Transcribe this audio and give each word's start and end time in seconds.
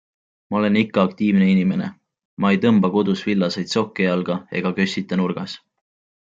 Ma 0.53 0.57
olen 0.61 0.77
ikka 0.79 1.03
aktiivne 1.09 1.49
inimene, 1.51 1.89
ma 2.45 2.51
ei 2.55 2.59
tõmba 2.65 2.93
kodus 2.97 3.23
villaseid 3.29 3.71
sokke 3.77 4.11
jalga 4.11 4.41
ega 4.61 4.77
kössita 4.81 5.25
nurgas. 5.25 5.59